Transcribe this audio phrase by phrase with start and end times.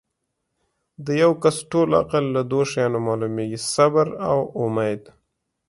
[1.05, 5.01] د یو کس ټول عقل لۀ دوه شیانو معلومیږي صبر او اُمید